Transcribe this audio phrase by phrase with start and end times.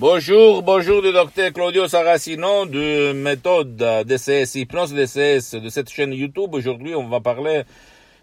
[0.00, 3.76] Bonjour, bonjour du docteur Claudio Saracino de méthode
[4.06, 6.54] DCS, hypnose DCS de cette chaîne YouTube.
[6.54, 7.64] Aujourd'hui, on va parler,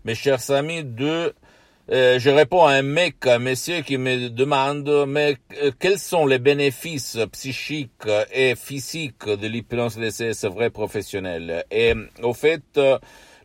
[0.03, 1.35] mes chers amis, de...
[1.91, 6.25] Euh, je réponds à un mec, un monsieur qui me demande, mais euh, quels sont
[6.25, 11.63] les bénéfices psychiques et physiques de l'hypnose DCS vrai professionnel?
[11.69, 12.79] Et au fait,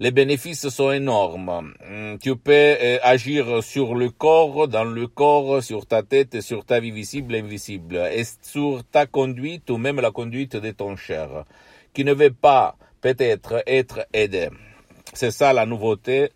[0.01, 1.75] les bénéfices sont énormes.
[1.89, 6.65] Hmm, tu peux euh, agir sur le corps, dans le corps, sur ta tête, sur
[6.65, 10.97] ta vie visible et invisible, et sur ta conduite ou même la conduite de ton
[10.97, 11.45] cher,
[11.93, 14.49] qui ne veut pas peut-être être aidé.
[15.13, 16.31] C'est ça la nouveauté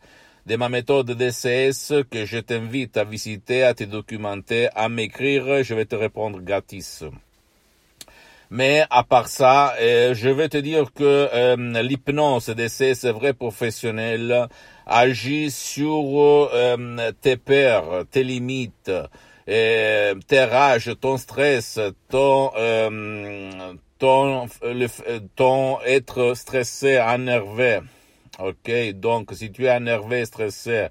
[0.47, 5.75] de ma méthode DCS que je t'invite à visiter, à te documenter, à m'écrire, je
[5.75, 7.05] vais te répondre gratis.
[8.50, 13.32] Mais à part ça, euh, je vais te dire que euh, l'hypnose d'essai, c'est vrai
[13.32, 14.48] professionnel,
[14.86, 18.92] agit sur euh, tes peurs, tes limites,
[19.46, 22.50] tes rages, ton stress, ton
[23.98, 24.47] ton,
[25.34, 27.80] ton être stressé, énervé.
[28.39, 30.89] Ok, donc si tu es énervé, stressé,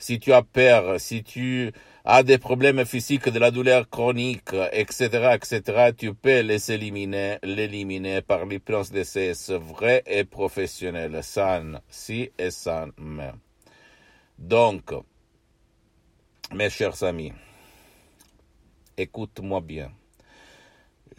[0.00, 1.72] si tu as peur, si tu
[2.04, 8.22] a des problèmes physiques, de la douleur chronique, etc., etc., tu peux les éliminer, l'éliminer
[8.22, 13.32] par l'hypnose DCS vrai et professionnel, san, si et san, mais.
[14.38, 14.92] Donc,
[16.54, 17.32] mes chers amis,
[18.96, 19.92] écoute-moi bien.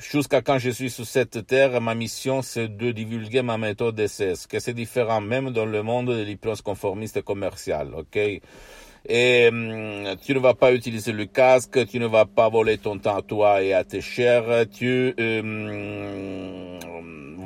[0.01, 4.47] Jusqu'à quand je suis sur cette terre, ma mission c'est de divulguer ma méthode DCS,
[4.47, 8.17] que c'est différent même dans le monde de l'hypnose conformiste commerciale, ok?
[9.05, 12.97] et hum, tu ne vas pas utiliser le casque, tu ne vas pas voler ton
[12.97, 16.79] temps à toi et à tes chers, tu hum,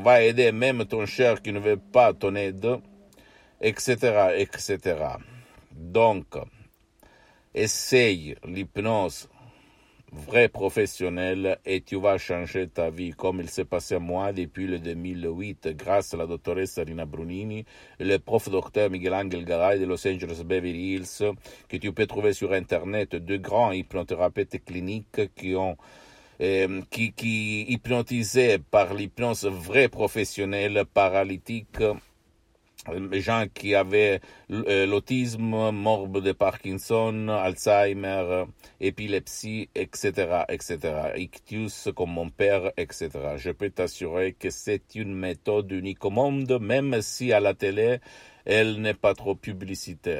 [0.03, 2.79] vas aider même ton cher qui ne veut pas ton aide,
[3.61, 4.79] etc., etc.
[5.71, 6.25] Donc,
[7.53, 9.27] essaye l'hypnose
[10.15, 14.65] vrai professionnel et tu vas changer ta vie comme il s'est passé à moi depuis
[14.65, 17.65] le 2008 grâce à la doctoresse Rina Brunini
[17.99, 21.33] le prof docteur Miguel Angel Garay de Los Angeles Beverly Hills
[21.67, 25.75] que tu peux trouver sur internet deux grands hypnothérapeutes cliniques qui ont
[26.41, 31.81] euh, qui, qui hypnotisaient par l'hypnose vrai professionnelle paralytique
[32.91, 34.21] les gens qui avaient
[34.51, 38.45] euh, l'autisme, morbe de Parkinson, Alzheimer,
[38.79, 40.77] épilepsie, etc., etc.,
[41.17, 43.09] ictus comme mon père, etc.
[43.37, 47.99] Je peux t'assurer que c'est une méthode unique au monde, même si à la télé,
[48.45, 50.19] elle n'est pas trop publicité,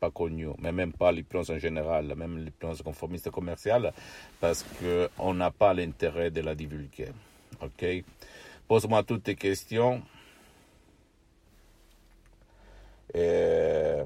[0.00, 3.92] pas connue, mais même pas l'hypnose en général, même l'hypnose conformiste commerciale,
[4.40, 7.10] parce qu'on n'a pas l'intérêt de la divulguer.
[7.60, 7.84] Ok?
[8.66, 10.02] Pose-moi toutes tes questions.
[13.14, 14.04] Euh,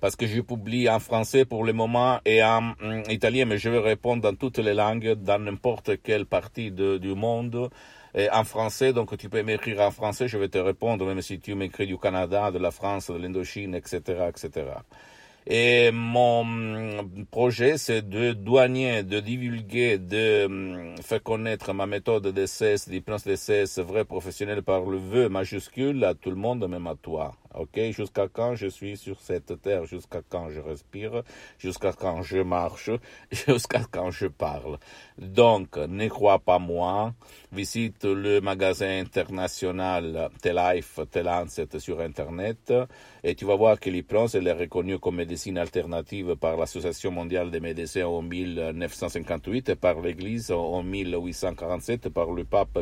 [0.00, 3.68] parce que je publie en français pour le moment et en, mm, italien, mais je
[3.68, 7.70] vais répondre dans toutes les langues, dans n'importe quelle partie du monde.
[8.14, 11.40] Et en français, donc tu peux m'écrire en français, je vais te répondre, même si
[11.40, 14.66] tu m'écris du Canada, de la France, de l'Indochine, etc., etc.
[15.50, 22.28] Et mon mm, projet, c'est de douanier, de divulguer, de mm, faire connaître ma méthode
[22.28, 26.96] d'essai, d'hypnose d'essai, vrai professionnel par le vœu majuscule à tout le monde, même à
[26.96, 27.34] toi.
[27.54, 31.22] Ok, jusqu'à quand je suis sur cette terre, jusqu'à quand je respire,
[31.58, 32.90] jusqu'à quand je marche,
[33.32, 34.78] jusqu'à quand je parle?
[35.16, 37.14] Donc, ne crois pas moi,
[37.52, 42.72] visite le magasin international T-Life, T-Lancet sur Internet,
[43.24, 47.60] et tu vas voir que l'hypnose est reconnue comme médecine alternative par l'Association mondiale des
[47.60, 52.78] médecins en 1958, par l'Église en 1847, par le pape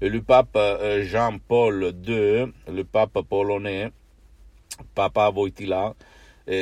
[0.00, 3.43] et le pape euh, Jean-Paul II, le pape Paul
[4.94, 5.94] Papa Voitila,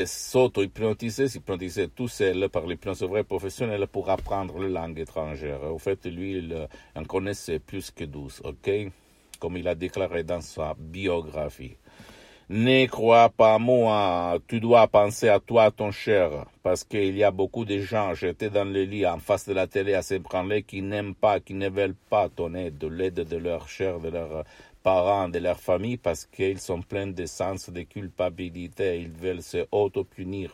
[0.04, 5.64] s'auto-hypnotisait, s'hypnotisait tout seul par l'hypnose vraie professionnelle pour apprendre les langues étrangères.
[5.64, 8.70] En fait, lui, il en connaissait plus que douze, ok?
[9.40, 11.76] Comme il a déclaré dans sa biographie.
[12.48, 17.30] Ne crois pas moi, tu dois penser à toi, ton cher, parce qu'il y a
[17.30, 20.82] beaucoup de gens jetés dans le lit en face de la télé à s'ébranler qui
[20.82, 24.44] n'aiment pas, qui ne veulent pas ton aide, l'aide de leur chair, de leurs
[24.82, 29.66] parents, de leur famille, parce qu'ils sont pleins de sens de culpabilité, ils veulent se
[29.70, 30.52] auto-punir.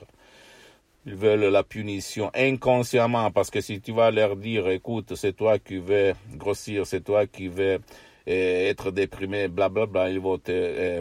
[1.07, 5.59] Ils veulent la punition inconsciemment parce que si tu vas leur dire, écoute, c'est toi
[5.59, 7.81] qui veux grossir, c'est toi qui veux
[8.29, 11.01] euh, être déprimé, blablabla, bla, bla, ils vont te euh,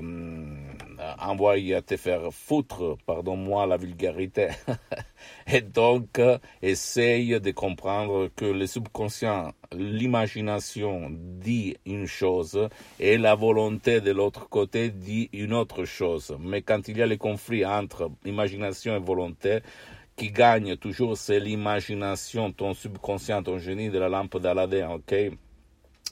[1.19, 4.49] envoyer à te faire foutre, pardon-moi la vulgarité.
[5.51, 6.21] Et donc,
[6.61, 12.69] essaye de comprendre que le subconscient, l'imagination dit une chose
[12.99, 16.35] et la volonté de l'autre côté dit une autre chose.
[16.39, 19.59] Mais quand il y a le conflit entre imagination et volonté,
[20.15, 25.13] qui gagne toujours, c'est l'imagination, ton subconscient, ton génie de la lampe d'Aladin, ok?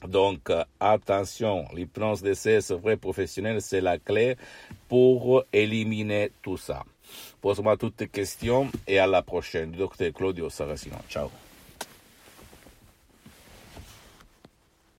[0.04, 4.36] Donc, attention, l'hypnose d'essai, c'est vrai professionnel, c'est la clé
[4.88, 6.84] pour éliminer tout ça.
[7.40, 9.72] Pose-moi toutes tes questions et à la prochaine.
[9.72, 10.96] Docteur Claudio Saracino.
[11.08, 11.30] Ciao.